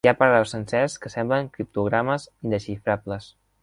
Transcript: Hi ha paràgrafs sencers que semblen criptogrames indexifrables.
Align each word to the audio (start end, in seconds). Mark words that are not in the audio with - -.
Hi 0.05 0.09
ha 0.09 0.13
paràgrafs 0.19 0.53
sencers 0.55 0.95
que 1.03 1.13
semblen 1.17 1.53
criptogrames 1.59 2.29
indexifrables. 2.49 3.35